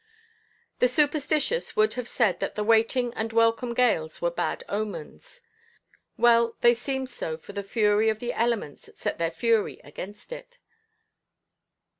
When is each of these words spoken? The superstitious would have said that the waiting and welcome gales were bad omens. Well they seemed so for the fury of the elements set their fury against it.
The 0.79 0.87
superstitious 0.87 1.75
would 1.75 1.93
have 1.93 2.07
said 2.07 2.39
that 2.39 2.55
the 2.55 2.63
waiting 2.63 3.13
and 3.13 3.31
welcome 3.31 3.75
gales 3.75 4.19
were 4.19 4.31
bad 4.31 4.63
omens. 4.67 5.43
Well 6.17 6.55
they 6.61 6.73
seemed 6.73 7.11
so 7.11 7.37
for 7.37 7.53
the 7.53 7.61
fury 7.61 8.09
of 8.09 8.17
the 8.17 8.33
elements 8.33 8.89
set 8.97 9.19
their 9.19 9.29
fury 9.29 9.79
against 9.83 10.31
it. 10.31 10.57